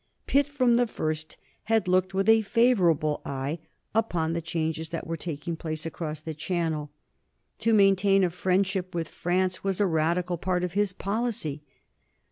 [0.25, 3.59] Pitt from the first had looked with a favorable eye
[3.93, 6.89] upon the changes that were taking place across the Channel.
[7.59, 11.61] To maintain a friendship with France was a radical part of his policy.